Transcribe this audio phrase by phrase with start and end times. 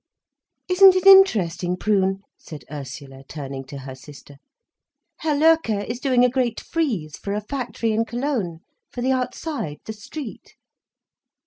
[0.67, 4.37] "Isn't it interesting, Prune," said Ursula, turning to her sister,
[5.17, 8.61] "Herr Loerke is doing a great frieze for a factory in Cologne,
[8.91, 10.55] for the outside, the street."